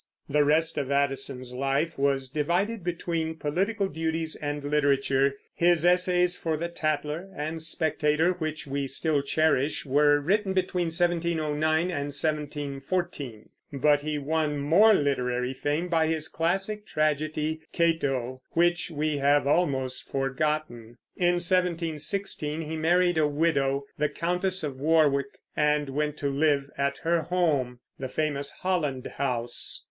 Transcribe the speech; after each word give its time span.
The 0.27 0.43
rest 0.43 0.79
of 0.79 0.89
Addison's 0.89 1.53
life 1.53 1.95
was 1.95 2.27
divided 2.27 2.83
between 2.83 3.35
political 3.35 3.87
duties 3.87 4.35
and 4.35 4.63
literature. 4.63 5.35
His 5.53 5.85
essays 5.85 6.35
for 6.35 6.57
the 6.57 6.69
Tatler 6.69 7.29
and 7.35 7.61
Spectator, 7.61 8.31
which 8.31 8.65
we 8.65 8.87
still 8.87 9.21
cherish, 9.21 9.85
were 9.85 10.19
written 10.19 10.53
between 10.53 10.85
1709 10.87 11.91
and 11.91 11.91
1714; 11.91 13.49
but 13.73 14.01
he 14.01 14.17
won 14.17 14.57
more 14.57 14.95
literary 14.95 15.53
fame 15.53 15.87
by 15.87 16.07
his 16.07 16.27
classic 16.27 16.87
tragedy 16.87 17.61
Cato, 17.71 18.41
which 18.53 18.89
we 18.89 19.17
have 19.17 19.45
almost 19.45 20.09
forgotten. 20.09 20.97
In 21.15 21.33
1716 21.35 22.61
he 22.61 22.75
married 22.75 23.19
a 23.19 23.27
widow, 23.27 23.85
the 23.99 24.09
Countess 24.09 24.63
of 24.63 24.79
Warwick, 24.79 25.41
and 25.55 25.89
went 25.89 26.17
to 26.17 26.27
live 26.27 26.71
at 26.75 26.97
her 27.03 27.21
home, 27.21 27.81
the 27.99 28.09
famous 28.09 28.49
Holland 28.49 29.05
House. 29.05 29.79